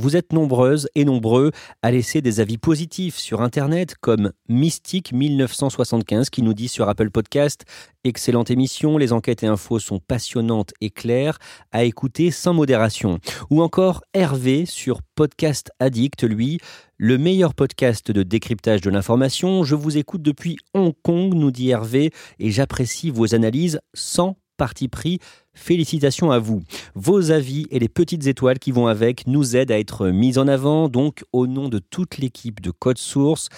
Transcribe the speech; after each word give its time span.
Vous 0.00 0.14
êtes 0.14 0.32
nombreuses 0.32 0.88
et 0.94 1.04
nombreux 1.04 1.50
à 1.82 1.90
laisser 1.90 2.22
des 2.22 2.38
avis 2.38 2.56
positifs 2.56 3.16
sur 3.16 3.42
Internet, 3.42 3.96
comme 4.00 4.30
Mystique1975 4.48 6.30
qui 6.30 6.42
nous 6.42 6.54
dit 6.54 6.68
sur 6.68 6.88
Apple 6.88 7.10
Podcast 7.10 7.64
Excellente 8.04 8.52
émission, 8.52 8.96
les 8.96 9.12
enquêtes 9.12 9.42
et 9.42 9.48
infos 9.48 9.80
sont 9.80 9.98
passionnantes 9.98 10.72
et 10.80 10.90
claires, 10.90 11.38
à 11.72 11.82
écouter 11.82 12.30
sans 12.30 12.54
modération. 12.54 13.18
Ou 13.50 13.60
encore 13.60 14.04
Hervé 14.14 14.66
sur 14.66 15.00
Podcast 15.16 15.72
Addict, 15.80 16.22
lui, 16.22 16.60
le 16.96 17.18
meilleur 17.18 17.54
podcast 17.54 18.12
de 18.12 18.22
décryptage 18.22 18.80
de 18.80 18.90
l'information. 18.90 19.64
Je 19.64 19.74
vous 19.74 19.98
écoute 19.98 20.22
depuis 20.22 20.58
Hong 20.74 20.94
Kong, 21.02 21.34
nous 21.34 21.50
dit 21.50 21.70
Hervé, 21.70 22.12
et 22.38 22.52
j'apprécie 22.52 23.10
vos 23.10 23.34
analyses 23.34 23.80
sans 23.94 24.36
parti 24.58 24.88
pris. 24.88 25.20
Félicitations 25.54 26.30
à 26.30 26.38
vous. 26.38 26.62
Vos 26.94 27.30
avis 27.30 27.66
et 27.70 27.78
les 27.78 27.88
petites 27.88 28.26
étoiles 28.26 28.58
qui 28.58 28.70
vont 28.70 28.86
avec 28.86 29.26
nous 29.26 29.56
aident 29.56 29.72
à 29.72 29.78
être 29.78 30.08
mis 30.08 30.36
en 30.36 30.46
avant. 30.46 30.90
Donc, 30.90 31.24
au 31.32 31.46
nom 31.46 31.70
de 31.70 31.78
toute 31.78 32.18
l'équipe 32.18 32.60
de 32.60 32.70
Code 32.70 32.98
Source, 32.98 33.48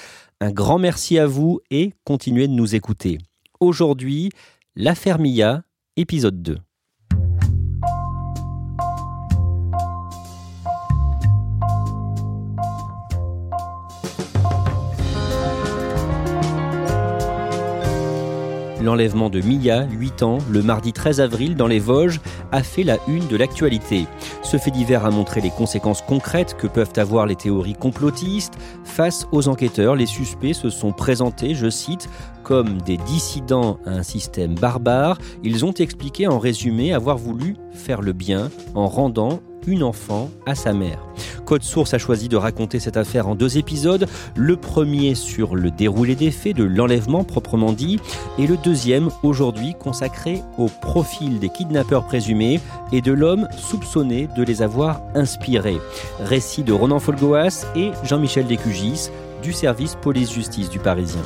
un 0.41 0.53
grand 0.53 0.79
merci 0.79 1.19
à 1.19 1.27
vous 1.27 1.61
et 1.73 1.93
continuez 2.05 2.47
de 2.47 2.53
nous 2.53 2.77
écouter. 2.77 3.19
Aujourd'hui, 3.59 4.31
l'affaire 4.77 5.19
Mia, 5.19 5.65
épisode 5.97 6.41
2. 6.41 6.57
L'enlèvement 18.83 19.29
de 19.29 19.43
Mia, 19.43 19.87
8 19.91 20.23
ans, 20.23 20.39
le 20.51 20.63
mardi 20.63 20.95
13 20.95 21.21
avril 21.21 21.55
dans 21.55 21.67
les 21.67 21.79
Vosges, 21.79 22.21
a 22.51 22.63
fait 22.63 22.83
la 22.83 22.97
une 23.09 23.27
de 23.29 23.37
l'actualité. 23.37 24.07
Ce 24.43 24.57
fait 24.57 24.71
divers 24.71 25.05
a 25.05 25.11
montré 25.11 25.43
les 25.43 25.51
conséquences 25.51 26.01
concrètes 26.01 26.57
que 26.57 26.67
peuvent 26.67 26.93
avoir 26.97 27.27
les 27.27 27.37
théories 27.37 27.75
complotistes. 27.75 28.55
Face 28.85 29.27
aux 29.33 29.49
enquêteurs, 29.49 29.97
les 29.97 30.07
suspects 30.07 30.55
se 30.55 30.71
sont 30.71 30.93
présentés, 30.93 31.55
je 31.55 31.69
cite, 31.69 32.09
comme 32.43 32.81
des 32.81 32.97
dissidents 32.97 33.79
à 33.85 33.91
un 33.91 34.03
système 34.03 34.55
barbare. 34.55 35.19
Ils 35.45 35.67
ont 35.67 35.75
expliqué 35.75 36.27
en 36.27 36.39
résumé 36.39 36.95
avoir 36.95 37.19
voulu 37.19 37.57
faire 37.73 38.01
le 38.01 38.15
bien 38.15 38.51
en 38.75 38.89
rendant 38.89 39.41
une 39.67 39.83
enfant 39.83 40.31
à 40.47 40.55
sa 40.55 40.73
mère. 40.73 41.01
Code 41.45 41.63
Source 41.63 41.95
a 41.95 41.99
choisi 41.99 42.29
de 42.29 42.37
raconter 42.37 42.79
cette 42.79 42.97
affaire 42.97 43.29
en 43.29 43.35
deux 43.35 43.59
épisodes, 43.59 44.07
le 44.37 44.57
premier 44.57 45.15
sur 45.15 45.57
le 45.57 45.71
déroulé 45.71 46.15
des 46.15 46.31
faits 46.31 46.57
de 46.57 46.65
l'enlèvement 46.65 47.25
proprement 47.25 47.73
dit, 47.73 47.99
et 48.39 48.47
le 48.47 48.57
deuxième 48.57 49.11
aujourd'hui 49.23 49.75
consacré 49.79 50.43
au 50.59 50.67
profil 50.67 51.39
des 51.39 51.49
kidnappeurs 51.49 52.07
présumés 52.07 52.61
et 52.93 53.01
de 53.01 53.13
l'homme 53.13 53.49
soupçonné 53.57 54.29
de 54.37 54.43
les 54.43 54.63
avoir 54.63 55.03
inspirés. 55.15 55.79
Récit 56.21 56.63
de 56.63 56.73
Ronan 56.73 57.01
Folgoas 57.01 57.67
et 57.75 57.91
Jean-Michel 58.05 58.47
Descugis 58.47 59.11
du 59.43 59.53
service 59.53 59.97
police-justice 59.97 60.69
du 60.69 60.79
Parisien. 60.79 61.23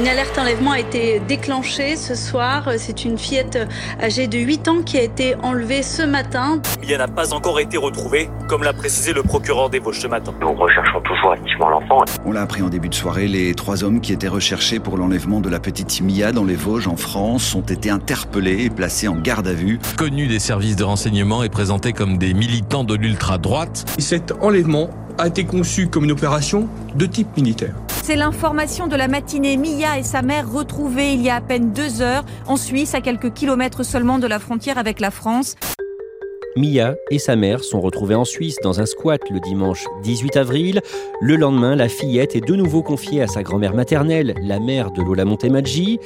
Une 0.00 0.06
alerte 0.06 0.38
enlèvement 0.38 0.70
a 0.70 0.78
été 0.78 1.18
déclenchée 1.18 1.96
ce 1.96 2.14
soir. 2.14 2.68
C'est 2.78 3.04
une 3.04 3.18
fillette 3.18 3.58
âgée 4.00 4.28
de 4.28 4.38
8 4.38 4.68
ans 4.68 4.82
qui 4.82 4.96
a 4.96 5.02
été 5.02 5.34
enlevée 5.42 5.82
ce 5.82 6.02
matin. 6.02 6.62
Mia 6.86 6.98
n'a 6.98 7.08
pas 7.08 7.34
encore 7.34 7.58
été 7.58 7.78
retrouvée, 7.78 8.30
comme 8.46 8.62
l'a 8.62 8.72
précisé 8.72 9.12
le 9.12 9.24
procureur 9.24 9.70
des 9.70 9.80
Vosges 9.80 9.98
ce 9.98 10.06
matin. 10.06 10.32
Nous 10.40 10.52
recherchons 10.52 11.00
toujours 11.00 11.32
activement 11.32 11.68
l'enfant. 11.68 12.04
On 12.24 12.30
l'a 12.30 12.42
appris 12.42 12.62
en 12.62 12.68
début 12.68 12.88
de 12.88 12.94
soirée, 12.94 13.26
les 13.26 13.54
trois 13.54 13.82
hommes 13.82 14.00
qui 14.00 14.12
étaient 14.12 14.28
recherchés 14.28 14.78
pour 14.78 14.98
l'enlèvement 14.98 15.40
de 15.40 15.48
la 15.48 15.58
petite 15.58 16.00
Mia 16.00 16.30
dans 16.30 16.44
les 16.44 16.54
Vosges 16.54 16.86
en 16.86 16.96
France 16.96 17.56
ont 17.56 17.62
été 17.62 17.90
interpellés 17.90 18.66
et 18.66 18.70
placés 18.70 19.08
en 19.08 19.16
garde 19.16 19.48
à 19.48 19.52
vue. 19.52 19.80
Connus 19.96 20.28
des 20.28 20.38
services 20.38 20.76
de 20.76 20.84
renseignement 20.84 21.42
et 21.42 21.48
présentés 21.48 21.92
comme 21.92 22.18
des 22.18 22.34
militants 22.34 22.84
de 22.84 22.94
l'ultra-droite. 22.94 23.84
Cet 23.98 24.30
enlèvement 24.42 24.90
a 25.18 25.26
été 25.26 25.44
conçu 25.44 25.88
comme 25.88 26.04
une 26.04 26.12
opération 26.12 26.68
de 26.94 27.04
type 27.04 27.36
militaire. 27.36 27.74
C'est 28.08 28.16
l'information 28.16 28.86
de 28.86 28.96
la 28.96 29.06
matinée. 29.06 29.58
Mia 29.58 29.98
et 29.98 30.02
sa 30.02 30.22
mère 30.22 30.50
retrouvées 30.50 31.12
il 31.12 31.20
y 31.20 31.28
a 31.28 31.34
à 31.34 31.40
peine 31.42 31.74
deux 31.74 32.00
heures 32.00 32.24
en 32.46 32.56
Suisse, 32.56 32.94
à 32.94 33.02
quelques 33.02 33.34
kilomètres 33.34 33.82
seulement 33.82 34.18
de 34.18 34.26
la 34.26 34.38
frontière 34.38 34.78
avec 34.78 34.98
la 34.98 35.10
France. 35.10 35.56
Mia 36.56 36.94
et 37.10 37.18
sa 37.18 37.36
mère 37.36 37.62
sont 37.62 37.82
retrouvées 37.82 38.14
en 38.14 38.24
Suisse 38.24 38.56
dans 38.62 38.80
un 38.80 38.86
squat 38.86 39.20
le 39.28 39.40
dimanche 39.40 39.84
18 40.04 40.38
avril. 40.38 40.80
Le 41.20 41.36
lendemain, 41.36 41.76
la 41.76 41.90
fillette 41.90 42.34
est 42.34 42.40
de 42.40 42.56
nouveau 42.56 42.82
confiée 42.82 43.20
à 43.20 43.26
sa 43.26 43.42
grand-mère 43.42 43.74
maternelle, 43.74 44.32
la 44.42 44.58
mère 44.58 44.90
de 44.90 45.02
Lola 45.02 45.26
Montemaggi. 45.26 45.98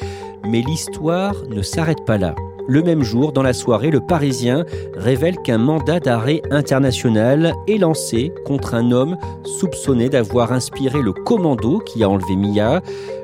Mais 0.44 0.62
l'histoire 0.62 1.36
ne 1.50 1.62
s'arrête 1.62 2.04
pas 2.04 2.18
là. 2.18 2.34
Le 2.68 2.82
même 2.82 3.02
jour, 3.02 3.32
dans 3.32 3.42
la 3.42 3.52
soirée, 3.52 3.90
le 3.90 4.00
Parisien 4.00 4.64
révèle 4.94 5.36
qu'un 5.38 5.58
mandat 5.58 5.98
d'arrêt 5.98 6.42
international 6.50 7.54
est 7.66 7.78
lancé 7.78 8.32
contre 8.44 8.74
un 8.74 8.92
homme 8.92 9.16
soupçonné 9.58 10.08
d'avoir 10.08 10.52
inspiré 10.52 11.02
le 11.02 11.12
commando 11.12 11.80
qui 11.80 12.04
a 12.04 12.08
enlevé 12.08 12.36
Mia. 12.36 12.80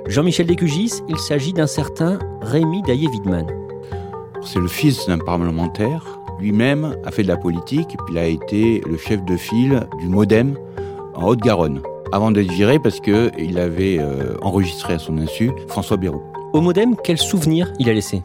Jean-Michel 0.08 0.46
Descugis, 0.46 1.02
il 1.08 1.18
s'agit 1.18 1.52
d'un 1.52 1.68
certain 1.68 2.18
Rémi 2.42 2.82
Daillé-Widman. 2.82 3.46
C'est 4.42 4.58
le 4.58 4.68
fils 4.68 5.06
d'un 5.06 5.18
parlementaire. 5.18 6.18
Lui-même 6.40 6.96
a 7.04 7.10
fait 7.12 7.22
de 7.22 7.28
la 7.28 7.36
politique, 7.36 7.96
puis 8.06 8.14
il 8.14 8.18
a 8.18 8.26
été 8.26 8.82
le 8.88 8.96
chef 8.96 9.24
de 9.24 9.36
file 9.36 9.86
du 10.00 10.08
Modem 10.08 10.56
en 11.14 11.28
Haute-Garonne. 11.28 11.80
Avant 12.10 12.30
d'être 12.30 12.50
viré 12.50 12.78
parce 12.78 13.00
qu'il 13.00 13.58
avait 13.58 13.98
euh, 13.98 14.36
enregistré 14.40 14.94
à 14.94 14.98
son 14.98 15.18
insu 15.18 15.52
François 15.68 15.96
Bayrou. 15.96 16.22
Au 16.54 16.60
Modem, 16.60 16.96
quel 17.04 17.18
souvenir 17.18 17.72
il 17.78 17.90
a 17.90 17.92
laissé? 17.92 18.22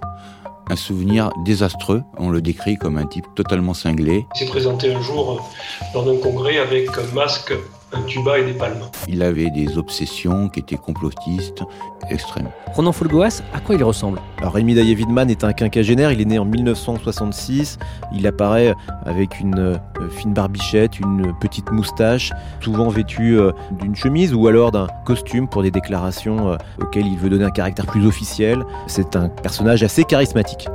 Un 0.69 0.75
souvenir 0.75 1.29
désastreux. 1.45 2.03
On 2.17 2.29
le 2.29 2.41
décrit 2.41 2.77
comme 2.77 2.97
un 2.97 3.05
type 3.05 3.25
totalement 3.35 3.73
cinglé. 3.73 4.25
Il 4.35 4.39
s'est 4.39 4.45
présenté 4.45 4.93
un 4.93 5.01
jour 5.01 5.49
lors 5.93 6.05
d'un 6.05 6.17
congrès 6.17 6.57
avec 6.57 6.89
un 6.97 7.13
masque, 7.13 7.53
un 7.93 8.01
tuba 8.03 8.39
et 8.39 8.45
des 8.45 8.53
palmes. 8.53 8.81
Il 9.07 9.21
avait 9.21 9.49
des 9.49 9.77
obsessions 9.77 10.49
qui 10.49 10.59
étaient 10.59 10.77
complotistes 10.77 11.63
extrêmes. 12.09 12.49
Ronan 12.73 12.91
Folgoas, 12.91 13.41
à 13.53 13.59
quoi 13.59 13.75
il 13.75 13.83
ressemble? 13.83 14.19
Alors 14.39 14.53
Rémi 14.53 14.73
Daillé-Widman 14.73 15.29
est 15.29 15.43
un 15.43 15.53
quinquagénaire, 15.53 16.11
il 16.11 16.21
est 16.21 16.25
né 16.25 16.39
en 16.39 16.45
1966, 16.45 17.77
il 18.13 18.25
apparaît 18.27 18.73
avec 19.05 19.39
une 19.39 19.59
euh, 19.59 19.77
fine 20.09 20.33
barbichette, 20.33 20.99
une 20.99 21.33
petite 21.39 21.71
moustache, 21.71 22.33
souvent 22.61 22.89
vêtu 22.89 23.37
euh, 23.37 23.51
d'une 23.71 23.95
chemise 23.95 24.33
ou 24.33 24.47
alors 24.47 24.71
d'un 24.71 24.87
costume 25.05 25.47
pour 25.47 25.61
des 25.63 25.71
déclarations 25.71 26.51
euh, 26.51 26.57
auxquelles 26.81 27.07
il 27.07 27.17
veut 27.17 27.29
donner 27.29 27.45
un 27.45 27.51
caractère 27.51 27.85
plus 27.85 28.05
officiel. 28.05 28.63
C'est 28.87 29.15
un 29.15 29.29
personnage 29.29 29.83
assez 29.83 30.03
charismatique. 30.03 30.67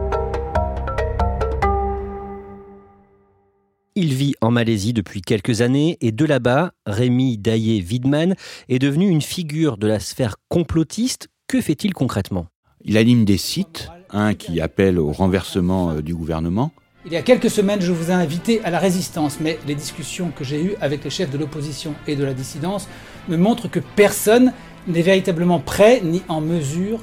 Il 4.01 4.15
vit 4.15 4.37
en 4.41 4.53
Malaisie 4.53 4.93
depuis 4.93 5.23
quelques 5.23 5.61
années 5.61 5.99
et 6.01 6.13
de 6.13 6.25
là-bas, 6.25 6.71
Rémi 6.87 7.37
Daillé-Widman 7.37 8.37
est 8.69 8.79
devenu 8.79 9.09
une 9.09 9.21
figure 9.21 9.77
de 9.77 9.89
la 9.89 9.99
sphère 9.99 10.37
complotiste. 10.49 11.27
Que 11.49 11.61
fait-il 11.61 11.95
concrètement? 11.95 12.47
Il 12.85 12.97
anime 12.97 13.25
des 13.25 13.39
sites, 13.39 13.89
un 14.11 14.35
qui 14.35 14.61
appelle 14.61 15.01
au 15.01 15.11
renversement 15.11 15.95
du 15.97 16.15
gouvernement. 16.15 16.71
Il 17.07 17.13
y 17.13 17.17
a 17.17 17.23
quelques 17.23 17.51
semaines, 17.51 17.81
je 17.81 17.91
vous 17.91 18.13
ai 18.13 18.15
invité 18.15 18.61
à 18.63 18.71
la 18.71 18.79
résistance, 18.79 19.39
mais 19.41 19.59
les 19.67 19.75
discussions 19.75 20.31
que 20.31 20.45
j'ai 20.45 20.63
eues 20.63 20.77
avec 20.81 21.03
les 21.03 21.11
chefs 21.11 21.33
de 21.33 21.39
l'opposition 21.39 21.97
et 22.07 22.15
de 22.15 22.23
la 22.23 22.35
dissidence 22.35 22.89
me 23.29 23.37
montrent 23.37 23.69
que 23.69 23.81
personne 23.97 24.53
n'est 24.87 25.03
véritablement 25.03 25.59
prêt 25.59 26.03
ni 26.05 26.23
en 26.29 26.41
mesure 26.41 27.01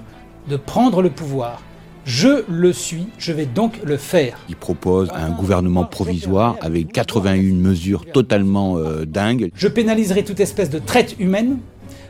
de 0.48 0.56
prendre 0.56 1.02
le 1.02 1.10
pouvoir. 1.10 1.62
Je 2.06 2.44
le 2.48 2.72
suis, 2.72 3.08
je 3.18 3.32
vais 3.32 3.48
donc 3.48 3.80
le 3.84 3.98
faire. 3.98 4.38
Il 4.48 4.56
propose 4.56 5.10
un 5.16 5.32
gouvernement 5.32 5.86
provisoire 5.86 6.56
avec 6.62 6.92
81 6.92 7.56
mesures 7.56 8.06
totalement 8.06 8.78
euh, 8.78 9.06
dingues. 9.06 9.50
Je 9.56 9.68
pénaliserai 9.68 10.24
toute 10.24 10.40
espèce 10.40 10.70
de 10.70 10.78
traite 10.78 11.16
humaine. 11.18 11.58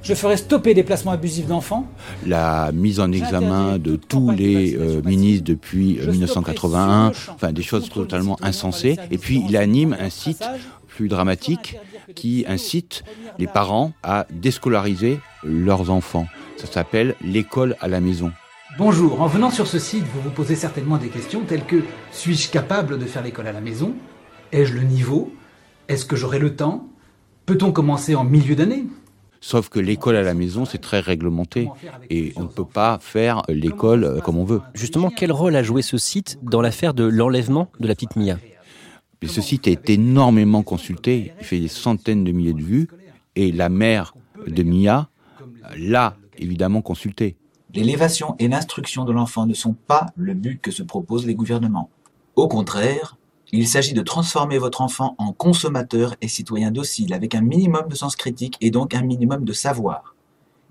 Je 0.04 0.14
ferai 0.14 0.36
stopper 0.36 0.74
les 0.74 0.84
placements 0.84 1.12
abusifs 1.12 1.48
d'enfants. 1.48 1.88
La 2.28 2.72
mise 2.74 3.00
en 3.00 3.12
examen 3.14 3.80
de 3.80 3.96
tous 3.96 4.32
les 4.32 4.76
euh, 4.76 5.02
ministres 5.04 5.46
depuis 5.46 5.98
1981, 6.06 7.14
enfin 7.30 7.54
des 7.54 7.64
choses 7.64 7.90
totalement 7.90 8.38
insensées. 8.42 8.98
Et 9.12 9.18
puis 9.18 9.44
il 9.48 9.56
anime 9.56 9.96
un 9.98 10.10
site 10.10 10.44
plus 10.90 11.08
dramatique 11.08 11.78
qui 12.16 12.46
incite 12.48 13.04
les 13.40 13.48
parents 13.48 13.94
à 14.04 14.28
déscolariser 14.30 15.20
leurs 15.44 15.90
enfants. 15.90 16.28
Ça 16.58 16.68
s'appelle 16.68 17.16
l'école 17.22 17.76
à 17.80 17.88
la 17.88 18.02
maison. 18.02 18.32
Bonjour, 18.78 19.22
en 19.22 19.28
venant 19.28 19.52
sur 19.52 19.68
ce 19.68 19.80
site, 19.80 20.04
vous 20.04 20.20
vous 20.20 20.30
posez 20.30 20.56
certainement 20.56 20.98
des 20.98 21.08
questions 21.08 21.46
telles 21.46 21.64
que 21.64 21.82
suis-je 22.12 22.50
capable 22.50 23.00
de 23.00 23.06
faire 23.06 23.24
l'école 23.24 23.48
à 23.48 23.54
la 23.54 23.62
maison? 23.62 23.94
Ai-je 24.52 24.74
le 24.74 24.82
niveau? 24.82 25.34
Est-ce 25.88 26.06
que 26.06 26.18
j'aurai 26.18 26.40
le 26.40 26.58
temps? 26.58 26.86
Peut-on 27.46 27.72
commencer 27.72 28.16
en 28.16 28.26
milieu 28.26 28.54
d'année? 28.54 28.84
Sauf 29.40 29.70
que 29.70 29.80
l'école 29.80 30.18
à 30.18 30.24
la 30.24 30.34
maison, 30.34 30.66
c'est 30.66 30.80
très 30.80 31.00
réglementé 31.00 31.70
et 32.10 32.34
on 32.36 32.42
ne 32.42 32.48
peut 32.48 32.66
pas 32.66 33.00
faire 33.00 33.44
l'école 33.48 34.04
euh, 34.04 34.20
comme 34.20 34.38
on 34.38 34.44
veut. 34.44 34.62
Justement, 34.74 35.10
quel 35.10 35.32
rôle 35.32 35.56
a 35.56 35.64
joué 35.64 35.82
ce 35.82 35.98
site 35.98 36.38
dans 36.42 36.62
l'affaire 36.62 36.94
de 36.94 37.06
l'enlèvement 37.06 37.72
de 37.80 37.88
la 37.88 37.96
petite 37.96 38.18
Mia? 38.18 38.38
Ce 39.26 39.40
site 39.40 39.70
est 39.70 39.90
énormément 39.90 40.64
consulté, 40.64 41.32
il 41.40 41.46
fait 41.46 41.60
des 41.60 41.70
centaines 41.70 42.26
de 42.26 42.32
milliers 42.34 42.54
de 42.54 42.62
vues 42.62 42.90
et 43.38 43.54
la 43.54 43.70
mère 43.70 44.16
de 44.46 44.64
Mia 44.64 45.08
l'a 45.78 46.18
évidemment 46.38 46.82
consulté. 46.82 47.38
L'élévation 47.76 48.38
et 48.40 48.48
l'instruction 48.48 49.04
de 49.04 49.12
l'enfant 49.12 49.46
ne 49.46 49.54
sont 49.54 49.74
pas 49.74 50.06
le 50.16 50.34
but 50.34 50.62
que 50.62 50.72
se 50.72 50.82
proposent 50.82 51.26
les 51.26 51.36
gouvernements. 51.36 51.90
Au 52.38 52.48
contraire, 52.48 53.18
il 53.52 53.68
s'agit 53.68 53.94
de 53.94 54.02
transformer 54.02 54.58
votre 54.58 54.80
enfant 54.80 55.14
en 55.18 55.34
consommateur 55.34 56.16
et 56.22 56.30
citoyen 56.30 56.72
docile 56.72 57.14
avec 57.14 57.36
un 57.36 57.42
minimum 57.42 57.90
de 57.90 57.96
sens 57.96 58.16
critique 58.16 58.56
et 58.62 58.72
donc 58.72 58.94
un 58.94 59.02
minimum 59.02 59.44
de 59.44 59.52
savoir. 59.52 60.16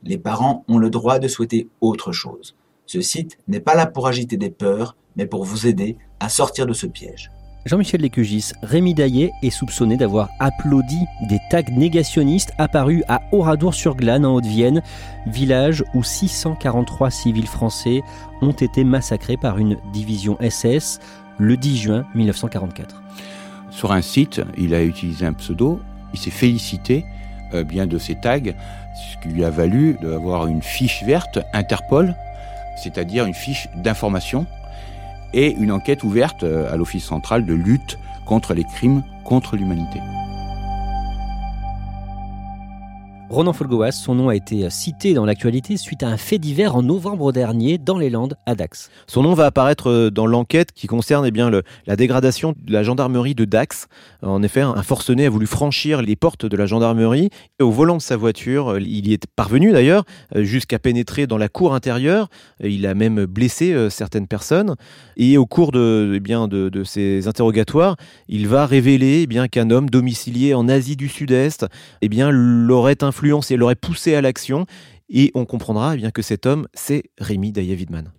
Les 0.03 0.17
parents 0.17 0.65
ont 0.67 0.79
le 0.79 0.89
droit 0.89 1.19
de 1.19 1.29
souhaiter 1.29 1.69
autre 1.83 2.13
chose. 2.13 2.57
Ce 2.87 3.03
site 3.03 3.37
n'est 3.49 3.61
pas 3.61 3.75
là 3.75 3.85
pour 3.85 4.07
agiter 4.07 4.39
des 4.39 4.51
peurs, 4.51 4.97
mais 5.17 5.27
pour 5.27 5.45
vous 5.45 5.67
aider 5.67 5.99
à 6.21 6.31
sortir 6.31 6.65
de 6.65 6.73
ce 6.73 6.87
piège. 6.87 7.31
Jean-Michel 7.67 8.03
Lécugis, 8.03 8.53
Rémi 8.63 8.93
Daillet 8.93 9.33
est 9.43 9.49
soupçonné 9.49 9.97
d'avoir 9.97 10.29
applaudi 10.39 11.07
des 11.31 11.39
tags 11.49 11.63
négationnistes 11.71 12.53
apparus 12.59 13.03
à 13.09 13.23
Oradour-sur-Glane 13.33 14.27
en 14.27 14.35
Haute-Vienne, 14.35 14.83
village 15.27 15.83
où 15.95 16.03
643 16.03 17.11
civils 17.11 17.47
français 17.47 18.03
ont 18.43 18.53
été 18.53 18.85
massacrés 18.85 19.39
par 19.39 19.57
une 19.57 19.79
division 19.95 20.37
SS 20.43 21.01
le 21.39 21.57
10 21.57 21.79
juin 21.79 22.07
1944. 22.15 23.03
Sur 23.71 23.93
un 23.93 24.03
site, 24.03 24.43
il 24.59 24.75
a 24.75 24.83
utilisé 24.83 25.25
un 25.25 25.33
pseudo, 25.33 25.81
il 26.13 26.19
s'est 26.19 26.31
félicité 26.31 27.07
euh, 27.55 27.65
bien 27.65 27.87
de 27.87 27.97
ces 27.97 28.15
tags, 28.15 28.41
ce 28.41 29.23
qui 29.23 29.29
lui 29.29 29.43
a 29.43 29.51
valu 29.51 29.97
d'avoir 30.03 30.49
une 30.49 30.63
fiche 30.63 31.03
verte 31.03 31.39
Interpol, 31.55 32.15
c'est-à-dire 32.77 33.25
une 33.25 33.35
fiche 33.35 33.69
d'information 33.75 34.47
et 35.35 35.53
une 35.53 35.73
enquête 35.73 36.05
ouverte 36.05 36.45
euh, 36.45 36.73
à 36.73 36.77
l'Office 36.77 37.05
central 37.05 37.45
de 37.45 37.55
lutte 37.55 37.99
contre 38.25 38.55
les 38.55 38.65
crimes 38.65 39.03
contre 39.25 39.57
l'humanité. 39.57 40.01
Ronan 43.31 43.55
Folgoas, 43.55 43.93
son 43.93 44.15
nom 44.15 44.29
a 44.29 44.37
été 44.37 44.69
cité 44.69 45.15
dans 45.15 45.25
l'actualité 45.25 45.79
suite 45.79 46.03
à 46.03 46.09
un 46.09 46.19
fait 46.19 46.39
divers 46.39 46.77
en 46.77 46.83
novembre 46.83 47.33
dernier 47.33 47.79
dans 47.79 47.97
les 47.97 48.11
Landes 48.11 48.37
à 48.45 48.55
Dax. 48.55 48.91
Son 49.07 49.23
nom 49.23 49.33
va 49.33 49.47
apparaître 49.47 49.89
euh, 49.89 50.11
dans 50.11 50.27
l'enquête 50.27 50.73
qui 50.73 50.87
concerne 50.87 51.25
eh 51.25 51.31
bien, 51.31 51.51
la 51.87 51.97
dégradation 51.97 52.55
de 52.63 52.73
la 52.73 52.83
gendarmerie 52.83 53.35
de 53.35 53.47
Dax. 53.47 53.87
En 54.23 54.43
effet, 54.43 54.61
un 54.61 54.83
forcené 54.83 55.25
a 55.25 55.31
voulu 55.31 55.47
franchir 55.47 56.03
les 56.03 56.17
portes 56.17 56.45
de 56.45 56.57
la 56.57 56.67
gendarmerie. 56.67 57.31
Et 57.59 57.63
au 57.63 57.71
volant 57.71 57.97
de 57.97 58.03
sa 58.03 58.17
voiture, 58.17 58.75
euh, 58.75 58.81
il 58.81 59.09
y 59.09 59.15
est 59.15 59.27
parvenu 59.35 59.73
d'ailleurs 59.73 60.05
euh, 60.37 60.45
jusqu'à 60.45 60.79
pénétrer 60.79 61.27
dans 61.27 61.39
la 61.39 61.49
cour 61.49 61.75
intérieure. 61.75 62.29
Il 62.63 62.87
a 62.87 62.95
même 62.95 63.25
blessé 63.25 63.75
certaines 63.91 64.27
personnes. 64.27 64.77
Et 65.17 65.39
au 65.39 65.47
cours 65.47 65.73
de, 65.73 66.13
eh 66.15 66.21
bien, 66.21 66.47
de, 66.47 66.85
ces 66.85 67.27
interrogatoires, 67.27 67.97
il 68.29 68.47
va 68.49 68.67
révéler 68.67 69.23
eh 69.23 69.27
bien, 69.27 69.49
qu'un 69.49 69.71
homme 69.71 69.89
domicilié 69.89 70.55
en 70.55 70.69
Asie 70.69 70.97
du 70.97 71.09
Sud-Est 71.09 71.67
eh 72.03 72.09
bien, 72.09 72.31
l'aurait 72.31 73.03
influencé 73.15 73.55
et 73.55 73.57
l'aurait 73.57 73.77
poussé 73.77 74.15
à 74.17 74.21
l'action. 74.21 74.67
Et 75.09 75.31
on 75.35 75.45
comprendra 75.45 75.95
eh 75.95 75.99
bien 75.99 76.11
que 76.11 76.23
cet 76.23 76.47
homme, 76.47 76.67
c'est 76.75 77.05
Rémi 77.19 77.53
Dayavidman. 77.53 78.11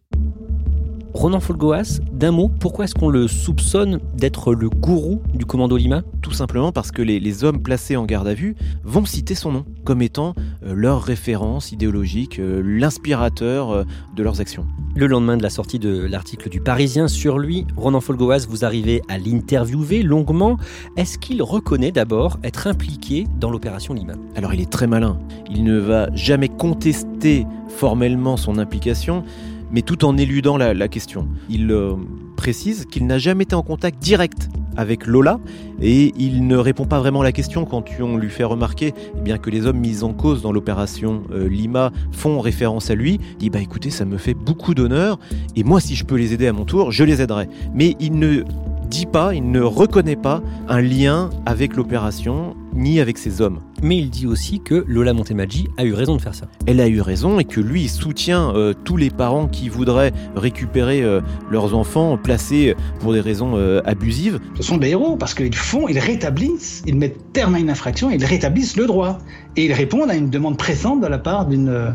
Ronan 1.16 1.40
Folgoas, 1.40 2.02
d'un 2.12 2.32
mot, 2.32 2.52
pourquoi 2.60 2.84
est-ce 2.84 2.94
qu'on 2.94 3.08
le 3.08 3.30
soupçonne 3.30 4.02
d'être 4.16 4.54
le 4.54 4.70
gourou 4.70 5.22
du 5.34 5.46
commando 5.46 5.78
Lima? 5.78 6.02
Tout 6.22 6.34
simplement 6.34 6.74
parce 6.74 6.92
que 6.92 7.02
les, 7.02 7.44
hommes 7.46 7.64
placés 7.64 7.96
en 7.96 8.04
garde 8.04 8.28
à 8.28 8.34
vue 8.34 8.58
vont 8.84 9.06
citer 9.06 9.34
son 9.34 9.54
nom 9.54 9.66
comme 9.86 10.02
étant 10.02 10.34
euh, 10.66 10.74
leur 10.76 11.02
référence 11.02 11.72
idéologique, 11.72 12.38
euh, 12.40 12.62
l'inspirateur 12.62 13.72
euh, 13.72 13.84
de 14.14 14.24
leurs 14.24 14.42
actions. 14.42 14.66
Le 14.94 15.08
lendemain 15.08 15.38
de 15.38 15.44
la 15.44 15.50
sortie 15.50 15.80
de 15.80 16.06
l'article 16.06 16.50
du 16.50 16.60
Parisien 16.60 17.08
sur 17.08 17.40
lui, 17.40 17.66
Ronan 17.78 18.02
Folgoas, 18.02 18.46
vous 18.50 18.66
arrivez 18.66 19.02
à 19.08 19.18
l'interviewer 19.18 20.04
longuement. 20.04 20.58
Est-ce 20.98 21.18
qu'il 21.18 21.42
reconnaît 21.42 21.94
d'abord 21.94 22.40
être 22.44 22.68
impliqué 22.68 23.26
dans 23.40 23.52
l'opération 23.52 23.94
Lima? 23.94 24.14
Alors 24.36 24.54
il 24.54 24.60
est 24.60 24.70
très 24.70 24.88
malin. 24.88 25.18
Il 25.50 25.64
ne 25.64 25.78
va 25.78 26.14
jamais 26.14 26.50
contester 26.50 27.48
formellement 27.70 28.36
son 28.36 28.58
implication 28.58 29.24
mais 29.72 29.82
tout 29.82 30.06
en 30.06 30.18
éludant 30.18 30.58
la, 30.58 30.88
question. 30.88 31.28
Il 31.50 31.72
euh, 31.72 31.94
précise 32.38 32.86
qu'il 32.86 33.06
n'a 33.08 33.18
jamais 33.18 33.44
été 33.44 33.56
en 33.56 33.64
contact 33.64 34.02
direct 34.02 34.50
avec 34.78 35.06
Lola 35.06 35.40
et 35.82 36.14
il 36.18 36.48
ne 36.48 36.58
répond 36.58 36.86
pas 36.86 37.00
vraiment 37.00 37.22
à 37.22 37.24
la 37.24 37.32
question 37.32 37.66
quand 37.66 37.86
on 38.00 38.18
lui 38.18 38.30
fait 38.30 38.44
remarquer 38.44 38.94
eh 39.18 39.22
bien 39.22 39.38
que 39.38 39.50
les 39.50 39.66
hommes 39.66 39.80
mis 39.80 40.04
en 40.04 40.14
cause 40.14 40.42
dans 40.42 40.52
l'opération 40.52 41.24
euh, 41.32 41.48
Lima 41.48 41.92
font 42.12 42.40
référence 42.40 42.90
à 42.90 42.96
lui. 42.96 43.20
Il 43.34 43.38
dit 43.38 43.50
bah 43.50 43.62
écoutez 43.62 43.90
ça 43.90 44.06
me 44.06 44.18
fait 44.18 44.34
beaucoup 44.34 44.74
d'honneur 44.74 45.18
et 45.56 45.64
moi 45.64 45.80
si 45.80 45.96
je 45.96 46.04
peux 46.04 46.16
les 46.16 46.34
aider 46.34 46.48
à 46.48 46.54
mon 46.54 46.66
tour 46.66 46.92
je 46.92 47.04
les 47.04 47.22
aiderai. 47.22 47.48
Mais 47.74 47.96
il 48.00 48.20
ne 48.20 48.44
dit 48.86 49.06
pas, 49.06 49.34
il 49.34 49.52
ne 49.52 49.62
reconnaît 49.62 50.16
pas 50.16 50.42
un 50.68 50.82
lien 50.82 51.30
avec 51.46 51.76
l'opération 51.76 52.56
ni 52.74 53.00
avec 53.00 53.18
ses 53.18 53.42
hommes. 53.42 53.60
Mais 53.84 53.98
il 53.98 54.10
dit 54.10 54.28
aussi 54.28 54.62
que 54.62 54.86
Lola 54.88 55.14
Montemaggi 55.14 55.68
a 55.78 55.86
eu 55.86 55.94
raison 55.94 56.16
de 56.16 56.22
faire 56.22 56.36
ça. 56.36 56.48
Elle 56.66 56.80
a 56.82 56.88
eu 56.88 57.02
raison 57.02 57.40
et 57.40 57.44
que 57.44 57.60
lui 57.60 57.84
il 57.84 57.90
soutient 57.90 58.56
euh, 58.56 58.74
tous 58.74 58.98
les 58.98 59.10
parents 59.10 59.48
qui 59.48 59.70
voudraient 59.70 60.12
récupérer 60.36 61.04
euh, 61.04 61.22
leurs 61.50 61.76
enfants 61.76 62.18
placés 62.18 62.76
pour 63.00 63.14
des 63.14 63.22
raisons 63.22 63.54
euh, 63.56 63.82
abusives. 63.86 64.40
Ce 64.56 64.64
sont 64.64 64.78
des 64.78 64.90
héros 64.90 65.18
parce 65.18 65.34
qu'ils 65.34 65.56
font, 65.56 65.88
ils 65.88 66.00
rétablissent, 66.00 66.84
ils 66.86 66.96
mettent 66.96 67.34
terme 67.34 67.56
à 67.56 67.60
une 67.60 67.70
infraction, 67.70 68.10
ils 68.10 68.24
rétablissent 68.24 68.78
le 68.78 68.86
droit 68.86 69.18
et 69.56 69.66
ils 69.66 69.74
répondent 69.74 70.10
à 70.10 70.16
une 70.16 70.30
demande 70.30 70.58
pressante 70.58 71.02
de 71.02 71.08
la 71.08 71.18
part 71.18 71.46
d'une 71.46 71.94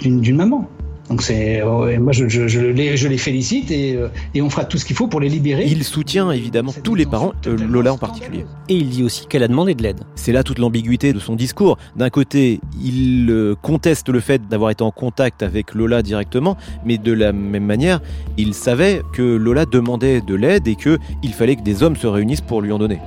d'une 0.00 0.36
maman. 0.36 0.68
Donc 1.10 1.22
c'est, 1.22 1.60
moi 1.98 2.12
je, 2.12 2.28
je, 2.28 2.60
les, 2.60 2.96
je, 2.96 3.08
les, 3.08 3.18
félicite 3.18 3.72
et, 3.72 3.96
euh, 3.96 4.06
et 4.32 4.42
on 4.42 4.48
fera 4.48 4.64
tout 4.64 4.78
ce 4.78 4.84
qu'il 4.84 4.94
faut 4.94 5.08
pour 5.08 5.18
les 5.18 5.28
libérer. 5.28 5.64
Il 5.66 5.82
soutient 5.82 6.30
évidemment 6.30 6.72
tous 6.84 6.94
les 6.94 7.04
parents, 7.04 7.32
euh, 7.48 7.56
Lola 7.56 7.92
en 7.92 7.98
particulier. 7.98 8.46
Et 8.68 8.76
il 8.76 8.90
dit 8.90 9.02
aussi 9.02 9.26
qu'elle 9.26 9.42
a 9.42 9.48
demandé 9.48 9.74
de 9.74 9.82
l'aide. 9.82 10.02
C'est 10.14 10.30
là 10.30 10.44
toute 10.44 10.60
l'ambiguïté 10.60 11.12
de 11.12 11.18
son 11.18 11.34
discours. 11.34 11.78
D'un 11.96 12.10
côté, 12.10 12.60
il 12.80 13.26
euh, 13.28 13.56
conteste 13.60 14.08
le 14.08 14.20
fait 14.20 14.46
d'avoir 14.48 14.70
été 14.70 14.84
en 14.84 14.92
contact 14.92 15.42
avec 15.42 15.74
Lola 15.74 16.02
directement, 16.02 16.56
mais 16.84 16.96
de 16.96 17.12
la 17.12 17.32
même 17.32 17.66
manière, 17.66 18.00
il 18.38 18.54
savait 18.54 19.02
que 19.12 19.22
Lola 19.22 19.66
demandait 19.66 20.20
de 20.20 20.36
l'aide 20.36 20.68
et 20.68 20.76
qu'il 20.76 21.34
fallait 21.34 21.56
que 21.56 21.62
des 21.62 21.82
hommes 21.82 21.96
se 21.96 22.06
réunissent 22.06 22.40
pour 22.40 22.62
lui 22.62 22.70
en 22.70 22.78
donner. 22.78 23.00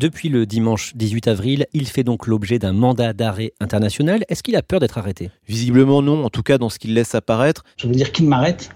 Depuis 0.00 0.30
le 0.30 0.46
dimanche 0.46 0.96
18 0.96 1.28
avril, 1.28 1.66
il 1.74 1.86
fait 1.86 2.04
donc 2.04 2.26
l'objet 2.26 2.58
d'un 2.58 2.72
mandat 2.72 3.12
d'arrêt 3.12 3.52
international. 3.60 4.24
Est-ce 4.30 4.42
qu'il 4.42 4.56
a 4.56 4.62
peur 4.62 4.80
d'être 4.80 4.96
arrêté? 4.96 5.28
Visiblement 5.46 6.00
non, 6.00 6.24
en 6.24 6.30
tout 6.30 6.42
cas 6.42 6.56
dans 6.56 6.70
ce 6.70 6.78
qu'il 6.78 6.94
laisse 6.94 7.14
apparaître. 7.14 7.64
Je 7.76 7.86
veux 7.86 7.92
dire 7.92 8.10
qu'il 8.10 8.26
m'arrête, 8.26 8.70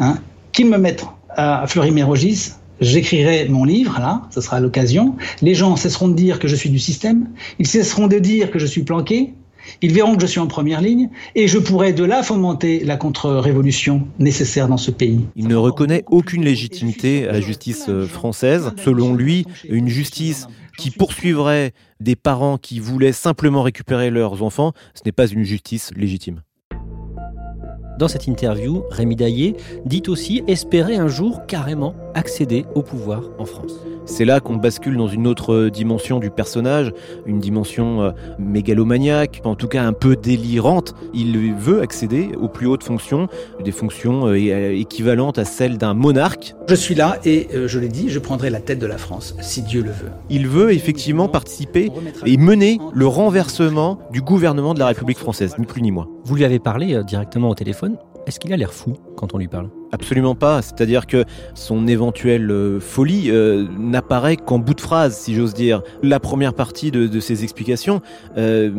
hein, 0.00 0.18
qu'il 0.52 0.68
me 0.68 0.76
mette 0.76 1.06
à 1.30 1.66
Fleury-Mérogis, 1.66 2.50
j'écrirai 2.82 3.48
mon 3.48 3.64
livre, 3.64 3.98
là, 3.98 4.28
ce 4.30 4.42
sera 4.42 4.60
l'occasion. 4.60 5.16
Les 5.40 5.54
gens 5.54 5.76
cesseront 5.76 6.08
de 6.08 6.14
dire 6.14 6.38
que 6.38 6.46
je 6.46 6.54
suis 6.54 6.68
du 6.68 6.78
système, 6.78 7.30
ils 7.58 7.66
cesseront 7.66 8.06
de 8.06 8.18
dire 8.18 8.50
que 8.50 8.58
je 8.58 8.66
suis 8.66 8.82
planqué, 8.82 9.32
ils 9.82 9.92
verront 9.92 10.16
que 10.16 10.22
je 10.22 10.26
suis 10.26 10.40
en 10.40 10.46
première 10.46 10.80
ligne 10.80 11.08
et 11.34 11.48
je 11.48 11.58
pourrai 11.58 11.92
de 11.92 12.04
là 12.04 12.22
fomenter 12.22 12.84
la 12.84 12.96
contre-révolution 12.96 14.06
nécessaire 14.18 14.68
dans 14.68 14.76
ce 14.76 14.90
pays. 14.90 15.26
Il 15.36 15.48
ne 15.48 15.56
reconnaît 15.56 16.04
aucune 16.08 16.44
légitimité 16.44 17.28
à 17.28 17.32
la 17.32 17.40
justice 17.40 17.86
euh, 17.88 18.06
française. 18.06 18.72
Selon 18.84 19.14
lui, 19.14 19.46
une 19.68 19.88
justice 19.88 20.46
qui 20.78 20.90
poursuivrait 20.90 21.72
des 22.00 22.16
parents 22.16 22.58
qui 22.58 22.78
voulaient 22.78 23.12
simplement 23.12 23.62
récupérer 23.62 24.10
leurs 24.10 24.42
enfants, 24.42 24.72
ce 24.94 25.02
n'est 25.04 25.12
pas 25.12 25.26
une 25.26 25.44
justice 25.44 25.90
légitime. 25.96 26.42
Dans 27.98 28.08
cette 28.08 28.26
interview, 28.26 28.84
Rémi 28.90 29.16
Daillé 29.16 29.56
dit 29.86 30.02
aussi 30.08 30.42
espérer 30.46 30.96
un 30.96 31.08
jour 31.08 31.46
carrément 31.46 31.94
accéder 32.16 32.64
au 32.74 32.82
pouvoir 32.82 33.22
en 33.38 33.44
France. 33.44 33.74
C'est 34.06 34.24
là 34.24 34.40
qu'on 34.40 34.56
bascule 34.56 34.96
dans 34.96 35.06
une 35.06 35.26
autre 35.26 35.68
dimension 35.68 36.18
du 36.18 36.30
personnage, 36.30 36.92
une 37.26 37.38
dimension 37.38 38.02
euh, 38.02 38.10
mégalomaniaque, 38.38 39.42
en 39.44 39.54
tout 39.54 39.68
cas 39.68 39.82
un 39.82 39.92
peu 39.92 40.16
délirante. 40.16 40.94
Il 41.12 41.54
veut 41.54 41.82
accéder 41.82 42.30
aux 42.40 42.48
plus 42.48 42.66
hautes 42.66 42.84
fonctions, 42.84 43.28
des 43.62 43.72
fonctions 43.72 44.28
euh, 44.28 44.34
équivalentes 44.72 45.38
à 45.38 45.44
celles 45.44 45.76
d'un 45.76 45.92
monarque. 45.92 46.54
Je 46.68 46.74
suis 46.74 46.94
là 46.94 47.18
et, 47.24 47.48
euh, 47.54 47.68
je 47.68 47.78
l'ai 47.78 47.88
dit, 47.88 48.08
je 48.08 48.18
prendrai 48.18 48.48
la 48.48 48.60
tête 48.60 48.78
de 48.78 48.86
la 48.86 48.98
France, 48.98 49.34
si 49.40 49.62
Dieu 49.62 49.82
le 49.82 49.90
veut. 49.90 50.10
Il 50.30 50.48
veut 50.48 50.72
effectivement 50.72 51.28
participer 51.28 51.90
et 52.24 52.36
mener 52.38 52.78
le 52.94 53.06
renversement 53.06 53.98
du 54.10 54.22
gouvernement 54.22 54.72
de 54.72 54.78
la 54.78 54.86
République 54.86 55.18
française, 55.18 55.56
ni 55.58 55.66
plus 55.66 55.82
ni 55.82 55.90
moins. 55.90 56.08
Vous 56.24 56.34
lui 56.34 56.44
avez 56.44 56.58
parlé 56.58 57.02
directement 57.04 57.50
au 57.50 57.54
téléphone. 57.54 57.96
Est-ce 58.26 58.40
qu'il 58.40 58.52
a 58.52 58.56
l'air 58.56 58.72
fou 58.72 58.94
quand 59.16 59.34
on 59.34 59.38
lui 59.38 59.48
parle? 59.48 59.68
Absolument 59.92 60.34
pas. 60.34 60.62
C'est-à-dire 60.62 61.06
que 61.06 61.24
son 61.54 61.86
éventuelle 61.86 62.50
euh, 62.50 62.80
folie 62.80 63.30
euh, 63.30 63.66
n'apparaît 63.78 64.36
qu'en 64.36 64.58
bout 64.58 64.74
de 64.74 64.80
phrase, 64.80 65.16
si 65.16 65.34
j'ose 65.34 65.54
dire. 65.54 65.82
La 66.02 66.18
première 66.18 66.54
partie 66.54 66.90
de, 66.90 67.20
ses 67.20 67.44
explications 67.44 68.02
euh, 68.36 68.70